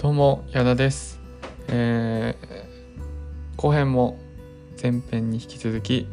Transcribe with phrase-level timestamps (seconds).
[0.00, 1.20] どうも矢田です、
[1.68, 4.18] えー後編も
[4.82, 6.08] 前編に引き続き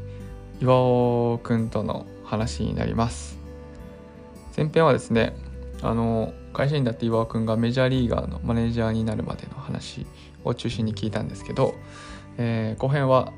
[0.60, 3.38] 岩尾くんとの話になります。
[4.58, 5.38] 前編はですね
[5.82, 10.06] あの会社員だって岩尾くんがメジャーリーガーのマネージャーになるまでの話
[10.44, 11.74] を中心に聞いたんですけど、
[12.38, 13.32] えー後編は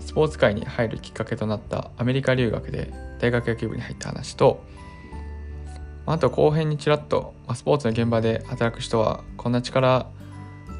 [0.00, 4.62] スポーツ界に入るきっかけとなったアメリカ留学で大学野球部に入った話と
[6.08, 10.06] あと後編にちらっとまあスポーツの現場で働く人はこんな力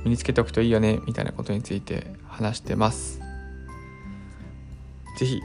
[0.05, 3.21] 身につけておくといいよねみたいなことについて話してます。
[5.19, 5.41] ぜひ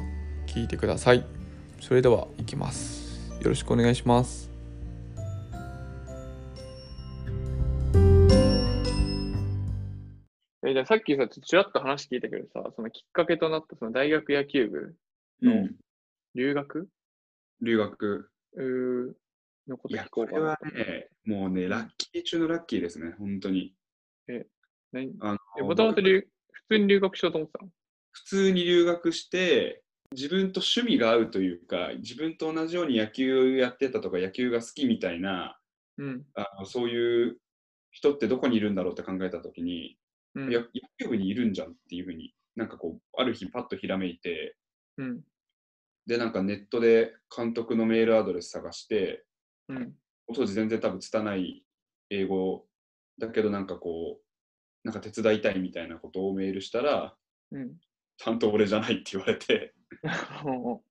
[0.45, 1.25] 聞いてください。
[1.79, 3.31] それでは行きます。
[3.41, 4.51] よろしくお願いします。
[10.67, 14.95] えじゃあさっきさ、ちょっとちらっと話聞いたけどさ、そのきっかけとなったその大学野球部
[15.41, 15.75] のうん、
[16.35, 16.87] 留学、
[17.63, 18.29] 留学。
[18.57, 19.13] うー
[19.67, 20.59] のこといや、聞これは。
[20.73, 23.73] ね、もうね、ラッキー中のラッキーですね、本当に。
[24.91, 25.15] 何？
[25.21, 27.71] あのもともと留普通に留学しようと思ってたの？
[28.11, 35.57] 普通に留学して、自分と趣味が合うというか、自分と同じように野球をやってたとか、野球が好きみたいな、
[35.97, 36.23] うん。
[36.33, 37.37] あのそういう
[37.91, 39.97] 人ってどこにいるんだろうって考えたときに、
[40.35, 40.51] うん。
[40.51, 40.65] や野
[40.99, 44.57] 球部にいるんじゃんっていうふうに、なんかこう、ある日パッとひらめいて、
[44.97, 45.21] うん。
[46.05, 49.23] で、なんかネットで監督のメールアドレス探して、
[49.75, 49.93] うん。
[50.33, 51.63] 当時全然多分拙い
[52.09, 52.65] 英語
[53.19, 57.15] だけどなんかこうなんか手伝いたいみたいなことをメールしたら
[57.51, 57.73] うん。
[58.17, 59.73] 担当俺じゃないって言われて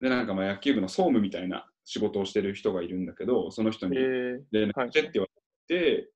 [0.00, 5.28] でなんかまあ野球部の総務みたいな仕事をしてる人がいるんだけどその人にえー、連絡してって言わ
[5.68, 6.10] れて、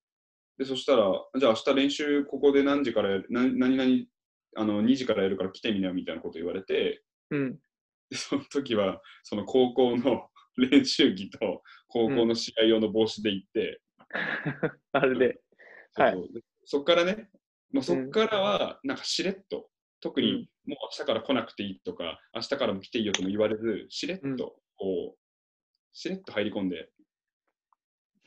[0.59, 4.05] でそしたらじゃあ明日練習ここで何時からやるな何々
[4.57, 7.59] あの2時からやるから来てみなよみたいなこと言われてうん。
[8.11, 13.81] でその時はその高校の練習着と高校の試合用の帽子で行って、
[14.93, 15.41] あれで。
[15.95, 17.29] はいそうでそっからね、
[17.73, 19.69] まあ、そっからはなんかしれっと、
[20.01, 20.27] 特うん。
[20.27, 24.37] にもう明日から来なくていいとか、明日からも来ていいよとも言われず、しれっうん。
[24.37, 25.19] とこう、
[25.93, 26.91] しれっと入り込んで、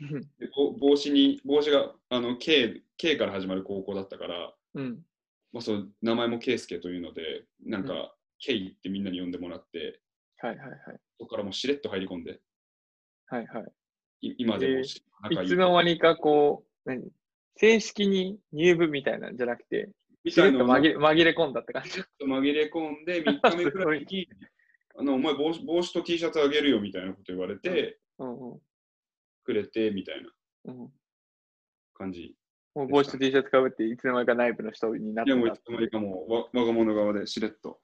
[0.01, 0.21] うん。
[0.37, 5.05] でぼ帽子に、帽子があの K, K から始まる高校だったから、うん。
[5.53, 10.01] まあ、そう名前も K 介というので、なんうか K ってみんなに呼んでもらって、
[10.39, 10.99] はいはいはい。
[11.17, 12.39] そこからもうしれっと入り込んで、
[13.27, 13.65] はいはい
[14.21, 15.45] 今でもし仲い。
[15.45, 17.03] いつの間にかこう、何
[17.57, 19.89] 正式に入部みたいなんじゃなくて、
[20.23, 22.01] みたいな紛れ紛れ込んだって感じ。
[22.21, 24.27] 紛れ込んで、 3日目くらいに、
[24.97, 28.59] あのお前帽子、帽子と T シャツあげるよみたいなこと言われて、うんうん
[29.43, 30.89] くれてみたいなうん。
[31.93, 32.35] 感じ。
[32.73, 37.79] もう帽子と T シャツかぶって、いつの間にか内部の人になっいや、もういつの間にかもうわ我が物側でしれっと。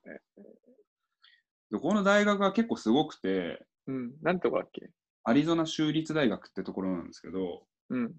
[1.71, 4.11] でこの大学は結構すごくて、うん。
[4.21, 4.89] なんてとこだっけ？
[5.23, 8.13] アリゾナ州立大学ってところなんですけど、うん。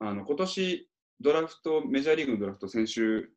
[0.00, 0.88] あの今年
[1.20, 3.30] ドラフト、メジャーリーグのドラフト先週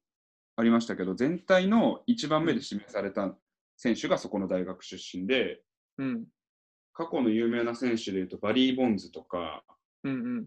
[0.56, 3.36] ありましたけど、全体の1番目で指名された
[3.78, 5.62] 選手がそこの大学出身で、
[5.98, 6.26] うん。
[6.94, 9.64] 過去の有名な選手でいうと、バリー・ボンズとか、
[10.04, 10.46] うんうん。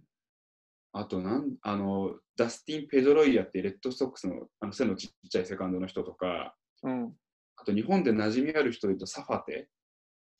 [0.92, 6.54] あとなんあの、ダスティン・ペドロイヤってレッドソックスのあの背のちっちゃいセカンドの人とか、
[6.84, 7.12] うん。
[7.64, 9.68] あと日本で馴染みある人でいうとサファテ。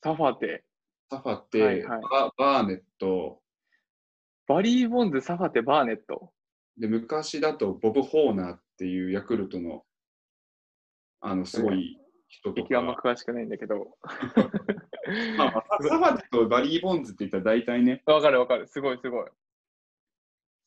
[0.03, 0.63] サファテ。
[1.09, 3.41] サファテ、はいはいババーネット。
[4.47, 6.31] バリー・ボンズ、サファテ、バーネット。
[6.77, 9.81] で、昔だとボブ・ホーナーっていうヤクルトの
[11.19, 13.09] あのすごい人と敵あんまか。
[13.09, 13.97] 詳しくないんだけど。
[15.37, 18.67] まあまあ、サファテとバリー・ボンズって言ったら大体ね、わかるわかる。
[18.67, 19.25] すごいすごい。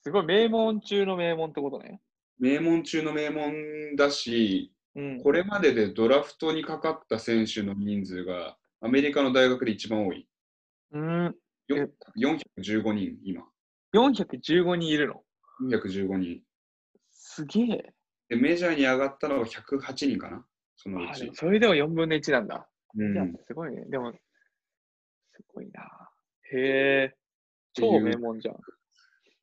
[0.02, 2.00] すごい名門中の名門ってことね。
[2.40, 5.22] 名門中の名門だし、うん。
[5.22, 10.28] これまででドラフトにかかった選手の人数がアメリカの大学で一番多い。
[10.92, 11.34] うん。
[11.68, 11.88] よえ
[12.60, 13.42] 415人、今。
[13.94, 15.22] 415人いるの
[15.70, 16.42] ？415人。
[17.10, 17.94] すげえ。
[18.28, 20.44] で、メジャーに上がったのが108人かな、
[20.76, 21.30] そのうち。
[21.34, 22.68] それでも4分の1なんだ。
[22.96, 23.84] うん、すごいね。
[23.88, 24.18] でも、す
[25.48, 25.82] ごいな。
[26.52, 27.16] へえ。
[27.74, 28.56] 超名門じゃん。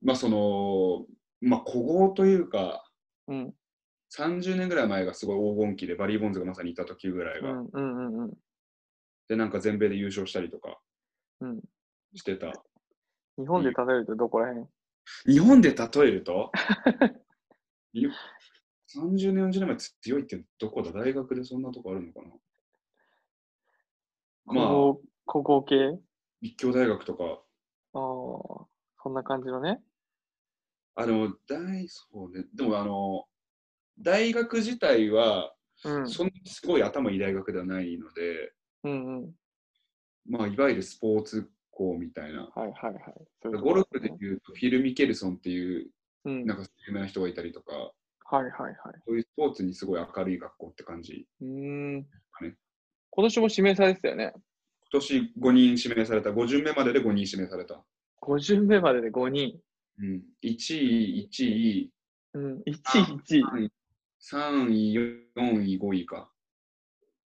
[0.02, 1.06] まあその、
[1.42, 2.84] まあ古豪というか、
[3.28, 3.54] うん。
[4.18, 8.34] 30年ぐらい前がすごい黄金期で、バリー・ボンズがまさにいた時ぐらいうが、んうんうんうん。
[9.28, 10.80] で、なんか全米で優勝したりとか。
[11.42, 11.62] うん。
[12.14, 12.54] してた。
[13.38, 14.66] 日本で例えるとどこら辺
[15.26, 16.52] 日本で例えると？
[17.94, 18.08] い
[18.88, 20.92] 30年、40年前強いってどこだ？
[20.92, 22.28] 大学でそんなとこあるのかな？
[24.46, 26.00] まあ、高校高校系？
[26.42, 28.68] 立教大学とか、ああ、
[29.04, 29.82] そんな感じのね。
[30.96, 33.26] あの、大、そうね、でもあの、
[34.00, 35.54] 大学自体は、
[35.84, 36.10] うん。
[36.10, 38.54] そんなにすごい頭いい大学ではないので、
[38.84, 39.32] うんうん。
[40.28, 42.50] まあ、いわゆるスポーツ校みたいな。
[42.56, 43.04] はいはいはい。
[43.42, 45.90] そういうとこゴルフでいうと、フィル・ミケルソンっていう
[46.26, 46.46] うん。
[46.46, 47.92] なんか有名な人がいたりとか、
[48.28, 48.76] はいはいはい。
[49.06, 51.28] そういうスポーツにすごい明るい学校って感じ。
[51.42, 51.98] うーん。
[51.98, 52.06] ね
[53.12, 54.34] 今年も指名されてたよね。
[54.92, 57.84] 今年5人指名された、5巡目までで5人指名された。
[58.22, 59.60] 5巡目までで5人。
[60.00, 61.92] うん、1位、1位、
[62.34, 62.64] うん。
[62.64, 63.72] 1位、1位。
[64.32, 66.32] 3位、4位、5位か。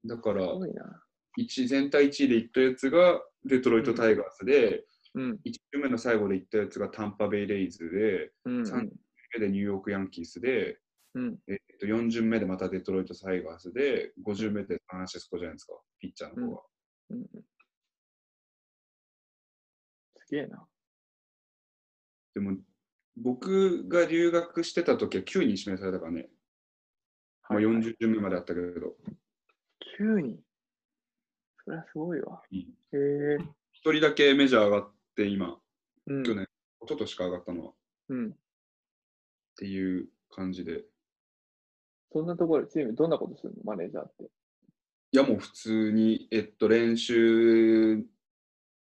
[0.07, 1.03] だからす、ごいな。
[1.37, 5.41] 一全体1位で行ったやつがデトロイト・タイガースで、うん。
[5.45, 8.67] 1巡目の最後で行ったやつがタンパベイ・レイズで、うん。
[8.67, 8.91] 三
[9.35, 10.79] 目でニューヨーク・ヤンキースで、
[11.15, 11.39] うん。
[11.49, 16.63] えっと、4巡目でまたデトロイト・タイガースで、5巡目でサンフランシスコじゃないですか、ピッチャーの方が。
[17.11, 17.27] うん。
[20.17, 20.67] すげえな。
[22.35, 22.57] でも、
[23.17, 26.38] 僕が留学してた時は9人指名されたからね、まあ、
[27.49, 28.97] はいはい40巡目まであったけど、
[29.99, 30.39] 9人。
[31.65, 32.43] それはすごいわ。
[32.53, 33.37] うんへえ。
[33.39, 35.59] 1人だけメジャー上がって、今、
[36.07, 36.23] うん。
[36.25, 36.45] 去年、
[36.83, 37.75] 一昨年か上がったのはっ
[38.11, 38.37] うん。
[39.57, 40.85] ていう感じで。
[42.13, 43.63] そんなところでチームどんなことするの？
[43.65, 44.25] マネージャーって。
[44.25, 48.03] いやもう普通に、えっと、練習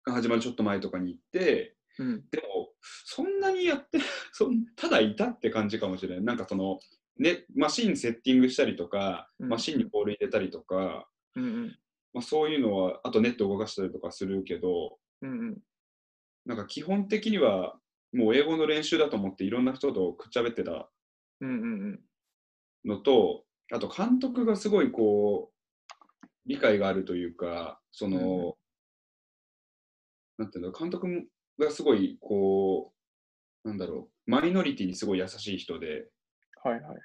[0.06, 2.30] が始まるちょっと前とかに行って、うん。
[2.32, 4.00] でも、そんなにやって、
[4.32, 6.24] そんただいたって感じかもしれない。
[6.26, 6.80] なんかその、
[7.18, 11.78] ね、マシンセッティングしたりとか、うんマシンにボール入れたりとか、うんうん。
[12.14, 15.58] まあ、そういうのは、あとネット動かしたりとかするけど、うんうん。
[16.46, 17.76] なんか基本的には、
[18.14, 20.90] もう英語の練習だと思っていろんな人とくっちゃべってた
[21.40, 22.00] うんうんうん。
[22.86, 28.58] のと、あと監督がすごいこう、理解があるというか、その、
[30.38, 31.28] なんていうの、監督
[31.60, 32.94] がすごいこ
[33.64, 36.10] う、なんだろう、マイノリティにすごい優しい人で、
[36.64, 36.98] はいはいはい。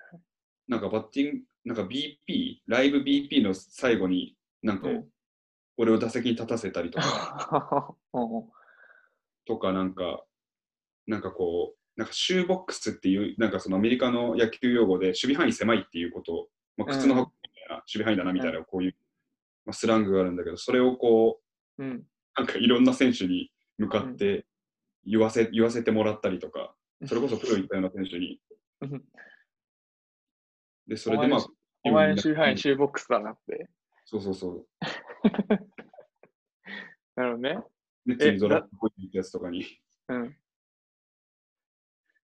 [0.68, 5.08] なんかバッティング、なんか BP、ライブ BP の最後に、なんかうん。
[5.78, 7.94] 俺を打席に立たせたりとか、
[9.44, 10.24] とかなんか、
[11.06, 18.96] なんかこう、なんかシューボックスっていう、なんかそのアメリカの野球用語で守備範囲狭いっていうこと、まあ、靴の箱みたいな、守備範囲だなみたいな、こういう、
[19.66, 21.40] まあ、スラングがあるんだけど、それをこ
[21.78, 22.06] う、うん。
[22.36, 24.46] なんかいろんな選手に向かって
[25.04, 26.74] 言わせ,、言わせてもらったりとか、
[27.06, 28.40] それこそプロ行ったような選手に。
[28.80, 29.04] うん。
[30.86, 31.46] で、それでまあ、
[31.84, 33.68] お前の守備範囲、シューボックスだなって。
[34.04, 34.66] そうそうそう。
[37.16, 37.58] なるほどね。
[38.04, 39.64] ネッツにドラフトポイントやつとかに。
[40.08, 40.36] うん。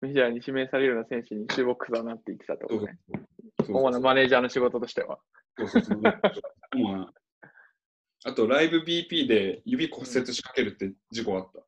[0.01, 2.99] メジャーに指名されるような選手にシューボックスだなって言ってたってことね。
[3.67, 5.19] 主なマネージャーの仕事としては。
[5.57, 6.01] そうそうそう。
[6.73, 7.13] 主な
[8.25, 11.59] あと、ライブ BP で指骨折しかけるって事故あった。
[11.59, 11.65] ど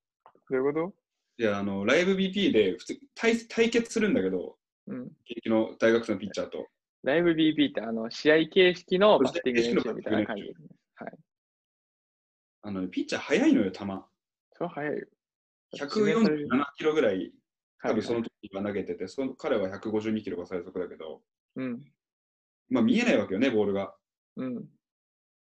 [0.49, 0.93] ういうこ
[1.38, 4.57] いや、あの、ライブ BP で普通対対決するんだけど、と
[4.88, 5.01] うん。
[5.03, 6.67] 現役の大学生のピッチャーと。
[7.03, 10.68] ライブ BB ってあの試合形式のバッティング練習みたいな感じですね。
[10.95, 11.12] はい。
[12.63, 13.77] あの、ピッチャー速いのよ、球。
[13.77, 15.07] それは早いよ。
[15.75, 17.31] 147キロぐらい、
[17.81, 21.21] 多分そはいの時は投げてて、その彼は152キロが最速だけど、
[21.56, 21.81] うん。
[22.69, 23.95] まあ見えないわけよね、ボールが。
[24.36, 24.65] うん。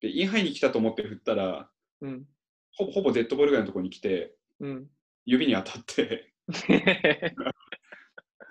[0.02, 1.70] で、インハイに来たと思って振ったら、
[2.02, 2.26] うん。
[2.74, 4.88] ほぼほぼデッドボールぐらいのところに来て、うん。
[5.26, 6.34] 指に当たって、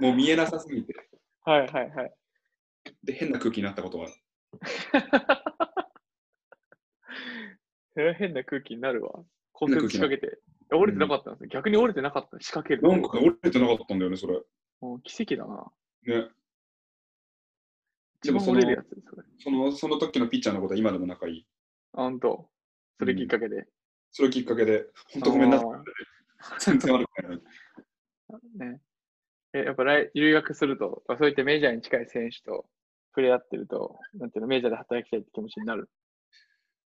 [0.01, 0.95] もう見えなさすぎて、
[1.43, 2.15] はいはいはい。
[3.05, 4.15] で、変な空気になったことはある。
[8.19, 9.25] 変な空気になるわ。
[9.53, 10.41] 骨折変な空気仕掛けて。
[10.73, 11.49] 折れてなかったんですよ。
[11.49, 12.39] 逆に折れてなかった。
[12.41, 12.83] 仕掛ける。
[12.89, 14.41] なんか折れてなかったんだよね、それ。
[14.81, 15.73] もう奇跡だな。
[16.03, 16.29] ね。
[18.23, 21.47] でもその折れるやつそのその時のピッチャーのことは今でも仲いい。
[21.95, 22.49] あ、ほんと。
[22.99, 23.67] それきっかけで。
[24.13, 26.57] それをきっかけで、本当ごめんなさいあ。
[26.61, 27.41] 全然悪くない。
[28.71, 28.81] ね。
[29.53, 32.67] え、やっぱ来留学すると、まあそういったメジャーに近い選手と
[33.11, 35.89] 触れ合ってると、なんていうの、メジャーで働きたいって気持ちになる。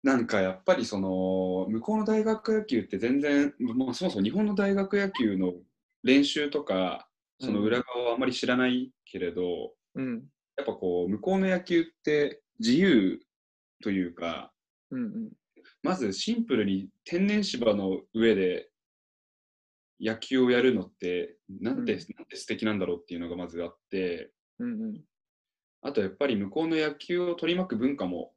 [0.03, 5.55] なんかやっぱりその向こうの大学野球って全然、まあ、そもそも日本の大学野球の
[6.03, 7.09] 練習とか
[7.41, 10.25] その裏側はあんまり知らないけれど、うん。
[10.57, 13.19] やっぱこう向こうの野球って自由
[13.83, 14.53] というか
[14.91, 15.33] うんうん。
[15.83, 18.69] まずシンプルに天然芝の上で
[20.01, 25.01] 野球をやるのってなんて、うんなんて素敵なんだろうっていうのがまずあってうんうん。
[25.85, 28.33] あとやっぱり向こうの野球を取り巻く文化も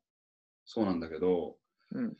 [0.66, 1.58] そうなんだけど、
[1.92, 2.16] うん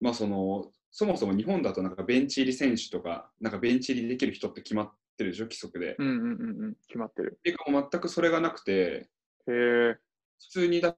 [0.00, 5.96] まあそのそもそも日本だとなんかベンチ入り選手とかなんかベンチ入りできる人って決まってるでしょ規則で。
[5.98, 6.74] うんうんうんうん。
[6.86, 7.38] 決まってる。
[7.42, 9.08] ていうかもう全くそれがなくてへ
[9.48, 9.96] え。
[10.40, 10.96] 普通にだ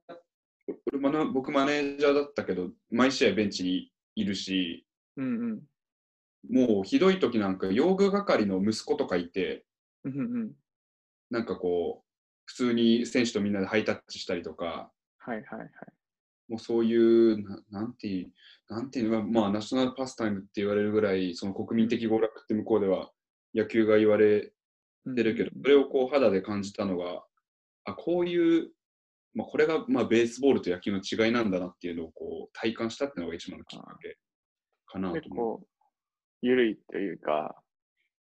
[0.91, 4.85] 俺僕マネージャーだったけど毎試合ベンチにいるし
[5.15, 6.67] うんうん。
[6.67, 9.65] もうひどい時なんか用具係の息子とかいて
[10.03, 10.51] うんうん。
[11.29, 12.04] なんかこう
[12.45, 15.69] 普通に選手とみんなでハイタッチしたりとかはいはいはい。
[16.47, 18.31] もうそういうななんていう
[18.69, 23.09] なんていうのかまあナショナルパスタイムって言われるぐらいその国民的娯楽って向こうでは
[23.55, 24.51] 野球が言われ
[25.15, 27.23] てるけど、それをこう肌で感じたのが、
[27.85, 28.71] あ、こういう、
[29.33, 34.17] まあ、これがまあベースボールと野球の違いなんだなっていうのをこう体感したっていうのが一番のきっかけ
[34.87, 35.59] かなと結思う。
[35.59, 35.67] 構、
[36.41, 37.55] ゆるいというか、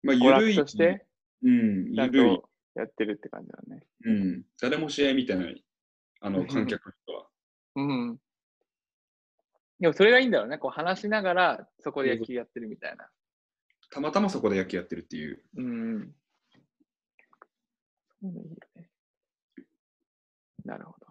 [0.03, 0.55] まあ、娯ゆるい。
[0.55, 1.05] 楽として、
[1.43, 2.41] うん、ちゃんゆるい。
[2.73, 3.83] とやってるって感じだね。
[4.05, 4.43] うん。
[4.61, 5.63] 誰も試合見てない。
[6.21, 7.27] あの、うん観客の人は。
[7.75, 8.17] うん。
[9.79, 10.57] でもそれがいいんだろうね。
[10.57, 13.09] こう話しながら、そこで野球やってるみたいな。
[13.89, 15.43] たまたまそこで野球やってるっていう。
[15.57, 16.15] うん。
[20.63, 21.07] なるほど。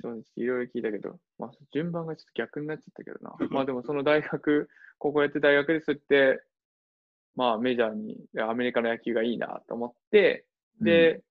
[0.00, 0.32] そうです。
[0.36, 3.34] いろいろ聞いたけど、まあ、順番がちょっと逆になっちゃったけどな。
[3.50, 6.42] まあでもその大学、高校やって大学ですって、
[7.36, 10.46] まあメジャーに、アメリカの野球がいいなと思って、
[10.80, 11.22] で、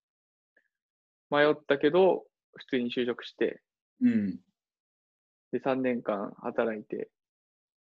[1.30, 2.26] 迷ったけど、
[2.56, 3.62] 普通に就職して、
[4.02, 4.40] うん、
[5.52, 7.10] で、3年間働いて、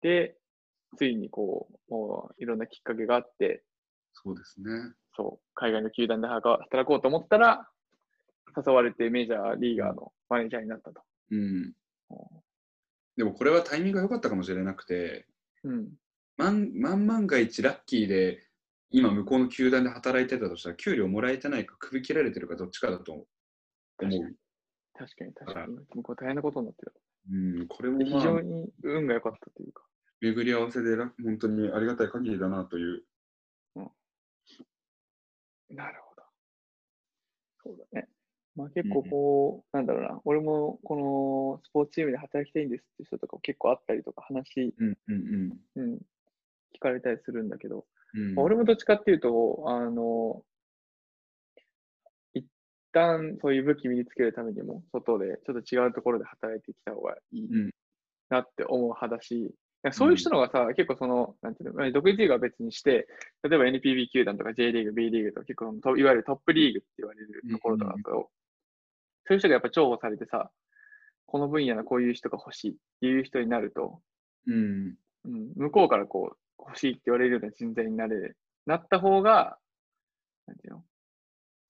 [0.02, 0.36] で、
[0.96, 3.64] ついにこう、もういろんなきっかけがあって、
[4.12, 4.68] そうですね。
[5.16, 7.68] そう、海外の球団で働こうと思ったら、
[8.56, 11.02] 誘われてメジャーリーガーのマネージャーになったと。
[11.30, 11.72] うん。
[13.16, 15.26] でもこれはタイミングが良かったかもしれなくて、
[15.64, 15.88] うん。
[16.36, 18.46] 万万万が一ラッキーで、
[18.90, 23.26] 今向こうの球団で働いてたとしたら、給料もらえてないか、首切られてるか、どっちかだと思う。
[23.98, 24.36] 確かに。
[24.94, 25.76] 確かに、確かに。
[25.94, 26.92] 向こう大変なことになってる。
[27.30, 29.84] うん、これもまあ、常に運が良かったというか。
[30.20, 33.02] 巡り合わせでラ本当にありがたい限りだなという。
[35.70, 36.22] なるほど。
[37.64, 38.08] そうだね。
[38.54, 45.98] まあ結構こう、なんだろうな、俺もこのスポーツチームで働きたいんですって人とか結構あったりとか話、うんうんうん、
[46.74, 48.34] 聞かれたりするんだけど、うん。
[48.34, 50.42] まあ俺もどっちかっていうと、あの、
[52.34, 52.46] 一
[52.92, 57.70] 旦そういう武器身につけるためにも、外でちょっと違うところで働いてきた方がいいうん
[58.30, 59.54] なって思う派だし、
[59.90, 63.08] そういう人のがさ、結構その、なんていうの、まあ独立リーグは別にして、
[63.42, 68.30] 例えば NPB 球団とか J リーグ、B リーグとか結構いわゆるトップリーグって言われるところとかだと、
[69.26, 70.50] そういう人がやっぱ重宝されてさ、
[71.26, 74.00] この分野のこういう人が欲しいっていう人になると、
[74.46, 74.94] うん。
[75.24, 78.34] うん、向こうからこう、欲しいって言われるような人材になれ、
[78.66, 79.58] なった方が、
[80.46, 80.84] なんていうの、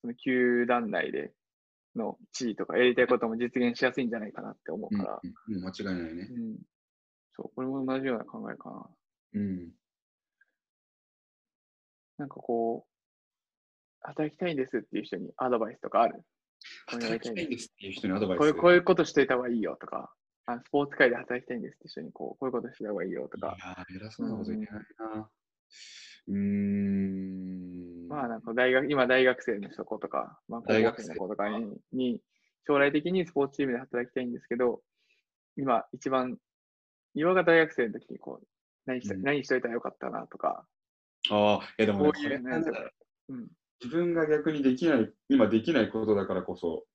[0.01, 1.31] その球団内で
[1.95, 6.27] の地位とかやりたいことも実現しやすいんじゃないかなって思ううんから、うんもう間違いないね。
[6.31, 6.57] うん。
[7.35, 8.87] そう、これも同じような考えかな。
[9.33, 9.71] うん。
[12.17, 12.89] なんかこう、
[14.01, 16.23] 働きたいんですっていう人にアドバイスとかある？
[16.87, 18.39] 働きたたいんですっていう人にアドバイス？
[18.39, 20.13] こういう、こういうことしといた方がいいよとか、
[20.45, 21.75] あスポーツ界で働きたいんです。
[21.75, 24.85] って人にこう、こういうことしてた方がいいよとか、いやー、偉そうなこと言えない
[25.15, 25.29] な。
[26.27, 28.07] うーん。
[28.07, 32.21] まあなんか大学、今大学生の人とか、まあ高校大学生生の子とかにに
[32.67, 34.81] 将来的にスポーツチームで働きたいんですけど、
[35.57, 36.37] 今一番、
[37.15, 38.47] 岩が大学生の時にこう、
[38.85, 39.21] 何し,、うん。
[39.21, 40.65] 何しといたらよかったなとか、
[41.29, 42.91] ああ、いやでもね、こういう
[43.29, 43.47] うん、
[43.81, 46.85] 自分が逆にできない、今できないことだからこそ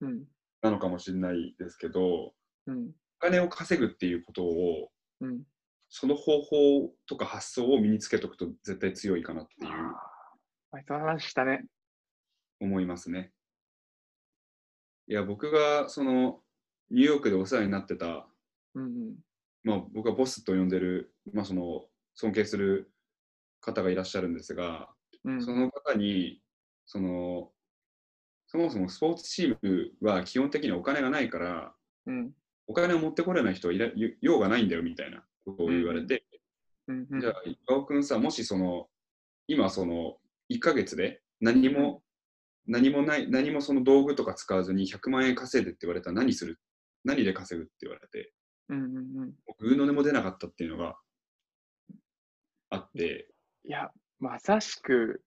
[0.00, 0.24] うん、
[0.62, 2.34] なのかもしれないですけど、
[2.68, 5.42] うん、お金を稼ぐっていうことを、うん。
[5.90, 9.94] その方法とか発想を身につけとくと絶対強いかなっていうあ
[10.86, 11.64] その話したね。
[12.60, 13.32] 思いますね。
[15.06, 16.40] いや、僕がその
[16.90, 18.28] ニューヨークでお世話になってた、
[18.74, 19.16] うんうん。
[19.64, 22.92] まあ、僕がボスと呼んでる、まあ、その尊敬する
[23.60, 24.90] 方がいらっしゃるんですが、
[25.24, 26.42] うん、その方に
[26.86, 27.50] その
[28.46, 31.74] そもそもスポーツチームは基本的にお金がないから
[32.08, 32.30] うん、
[32.68, 33.88] お金を持ってこれない人はいら
[34.20, 36.24] 用がないんだよみたいなことを言われて、
[36.86, 37.20] うん、うん。
[37.20, 37.34] じゃあ
[37.68, 38.86] 岩尾君さもしその
[39.48, 40.18] 今その
[40.52, 42.02] 1ヶ月で何も、
[42.66, 46.60] 何もない何もその道具とか使わずに100万円稼いでって言われたら何する？
[47.04, 48.32] 何で稼ぐって言われて。
[48.68, 49.32] うん、うん、うん。
[49.46, 50.96] 僕の音も出なかったっていうのが
[52.70, 53.28] あって。
[53.64, 55.22] いや、まさしく、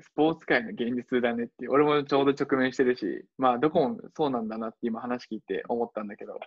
[0.00, 6.38] スポーツ界の現実だねって俺もちょうど直面してるし、まあ、どこもそうなんだなって今話聞いて思ったんだけど、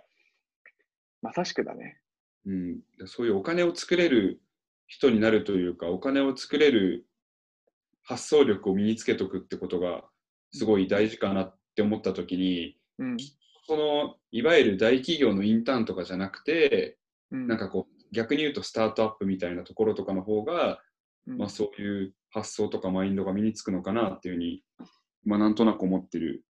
[1.22, 2.00] まさしくだね。
[2.46, 4.42] うん、そういうお金を作れる
[4.88, 7.06] 人になるというか、お金を作れる
[8.04, 10.04] 発想力を身につけとくってことが
[10.52, 13.18] すごい大事かなって思ったときに、うん、
[13.68, 16.98] そのいわゆる大企業のインターンとかじゃなくて、
[17.32, 17.48] うん。
[17.48, 20.80] なんかこう逆に言うとスタートアップみたいなところとかの方が、
[21.28, 24.64] うん、まあ、そういう発想とかマインドが身につくのかなっていうふうに、
[25.26, 26.44] まあ、なんとなく思ってる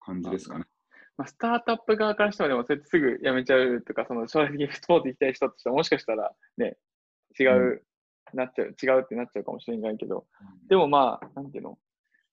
[0.00, 0.64] 感じですかね。
[1.20, 6.78] まあ、スタートアップ側からしても、でも、それすぐ辞めちゃうとか、その将来的にスポーツ行きたい人としては、もしかしたらね、
[7.38, 7.82] 違う、
[8.32, 10.26] なっちゃう、違うってなっちゃうかもしれないけど、
[10.70, 11.78] でもまあ、なんていうの、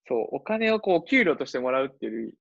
[0.07, 2.33] そう、お金をこう、給料としてもらうっていうっ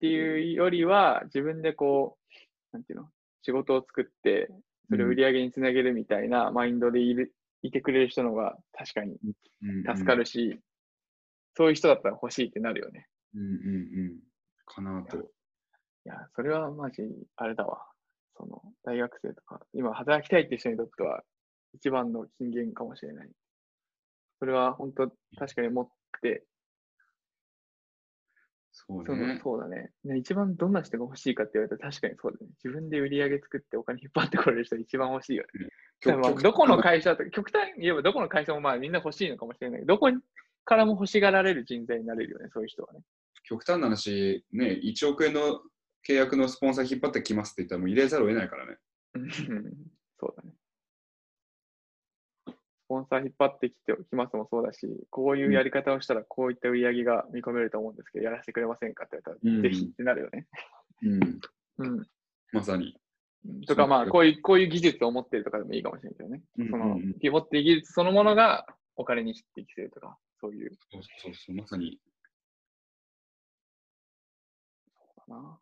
[0.00, 3.08] ていうよりは、自分でこう、なんていうの、
[3.40, 4.50] 仕事を作って、
[4.90, 9.16] それを売り上げにつなげるみたいなマインドでいる、いてくれる人の方が確かに
[9.62, 10.60] うん助かるし、
[11.56, 13.08] そういう人だったら欲しいってなるよね。
[13.34, 13.50] うんうんう
[14.12, 14.20] ん。
[14.66, 15.30] かなと。
[16.06, 17.02] いや、それはマジ、
[17.34, 17.84] あれだわ。
[18.36, 21.24] その、大学生とか、今働きたいって人にとっては、
[21.74, 23.30] 一番の金言かもしれない。
[24.38, 25.88] それは本当、確かに持っ
[26.22, 26.44] て、
[28.70, 29.40] そうだね。
[29.42, 30.18] そうだねね。
[30.18, 32.52] 一番どんな人が欲しいかって言われたら確かにそうだね。
[32.62, 35.66] 自分で売り上げ作ってお金引っ張ってこれる人が一番欲しいよね。
[36.04, 40.12] だからまあ極どこの会社とか、極端に言えばどこの会社もまあみんな欲しいのかもしれないけど、どこ
[40.66, 43.00] からも欲しがられる人材になれるよね、そういう人はね。
[43.48, 45.62] 極端な話、ね、1億円の
[46.08, 48.76] 契約のスポンサー引っ張ってきますって言ったらもう入れざるを得ないからね。
[49.14, 49.26] う ん
[50.18, 50.54] そうだね。
[52.46, 60.46] スポンサー引っ張ってきてきますもそうだし、こういうやり方をしたらこういった売り上げが見込めると思うんですけど、やらせてくれませんかって言われたら、うんぜひってなるよね。
[61.02, 61.40] うん。
[61.78, 62.06] うん。
[62.52, 62.96] まさに。
[63.66, 66.42] とかまあ、こういう、こういう技術を持ってるとかでもいいかもしれないけどね。
[66.58, 70.70] うんそのうんうん、持ってる技術そのものがお金に匹敵するとか、そういう。
[70.92, 71.98] そうそうそう、まさに。
[74.94, 75.58] そうだな。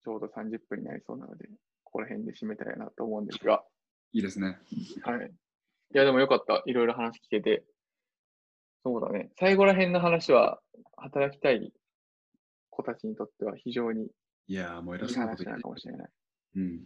[0.00, 1.48] あちょうど30分になりそうなので、
[1.84, 3.62] ここら辺で締めたいなと思うんですが。
[4.12, 4.58] いいですね。
[5.02, 5.26] はい。
[5.26, 6.62] いや、でもよかった。
[6.66, 7.64] いろいろ話聞けて。
[8.82, 9.30] そうだね。
[9.38, 10.60] 最後ら辺の話は、
[10.96, 11.72] 働きたい
[12.70, 14.08] 子たちにとっては非常にい
[14.48, 16.08] いやー、もう偉そうなこと言ってかもしれない。
[16.56, 16.62] うん。
[16.64, 16.78] い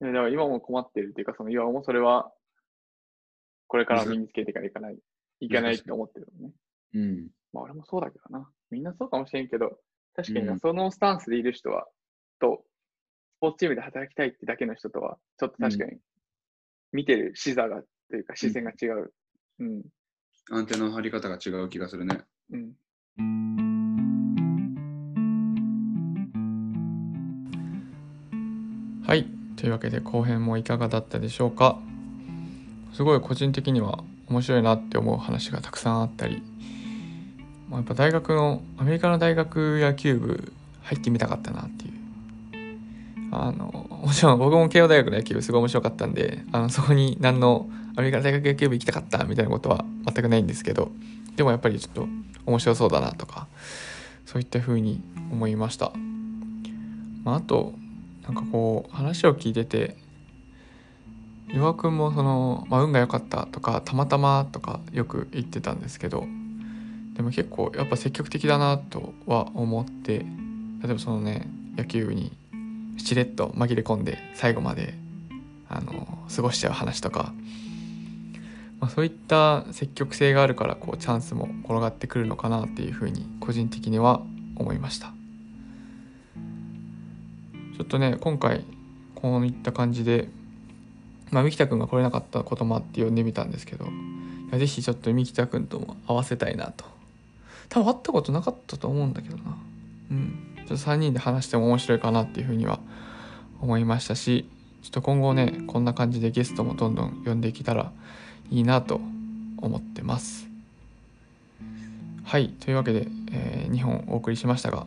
[0.00, 2.32] やだから今も困ってるっていうか、その岩尾もそれは、
[3.68, 4.98] これから身につけていかないいかない、
[5.40, 6.54] いけないって思ってるのね。
[6.94, 7.28] うん。
[7.52, 8.50] まあ俺もそうだけどな。
[8.70, 9.78] みんなそうかもしれんけど、
[10.14, 11.86] 確かにそのスタンスでいる人は、
[12.40, 12.64] と、
[13.38, 15.98] スポーツチームで働きたいってだけの人とは、ちょっと確かに、
[16.92, 19.12] 見てる視座が、というか視線が違う。
[19.60, 19.82] うん。
[20.50, 22.20] アンテナの張り方が違う気がするね。
[22.50, 22.72] うん。
[29.06, 29.24] はい
[29.54, 31.78] というわけで後編もいかがだったでしょうか
[32.92, 36.42] すごい個人的には面白いなって思う話がたくさんあったり、
[37.68, 41.85] まあ、やっぱ大学のアメリカの大学野球部入ってみたかったなっていう
[43.32, 50.90] あのもちろん僕も慶応大学の野球すごい面白かったんであのそこに何のアメリカ大学野球部行きたかったみたいなことは全くないんですけど
[51.36, 52.06] でもやっぱりちょっと
[52.46, 53.48] 面白そうだなとか
[54.24, 55.00] そういった風に
[55.32, 55.92] 思いました、
[57.24, 57.74] まあ、あと
[58.24, 59.96] なんかこう話を聞いてて
[61.48, 66.26] 岩尾くんもその、まあ、運が良かったとかたまたまとかよく言ってたんですけど
[67.14, 70.18] でも結構やっぱ積極的だなとは思って
[70.82, 72.32] 例えばそのね野球部に
[72.96, 74.94] しれっと紛れ込んで最後まで
[75.68, 77.32] あの過ごしちゃう話とか、
[78.80, 84.22] まあ、そういった積極性があるからこうチャンスも転がってくるのかなっていうふうに個人的には
[84.56, 85.12] 思いました。
[87.76, 88.64] ちょっとね今回
[89.14, 90.28] こういった感じで
[91.30, 93.88] まあ三木田くんが来れなかったこともあって呼んでみたんですけどい
[94.50, 96.84] やぜひちょっと三木田くんとも合わせたいなと。
[97.68, 99.58] 多分会ったことなかったと思うんだけどな。
[100.10, 100.55] うん。
[100.66, 102.80] ちょっと3人で話しても面白いかなっていうふうには
[103.60, 104.48] 思いましたし
[104.82, 107.92] ちょっと今後ねこんな感じでゲストもどんどん呼んできたら
[108.50, 109.00] いいなと
[109.58, 110.46] 思ってます。
[112.24, 114.86] はいというわけで、え2本お送りしましたが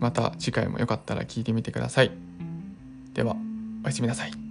[0.00, 2.10] また次回もよかったら聞いてみてください。
[3.14, 3.36] では
[3.84, 4.43] おやすみなさい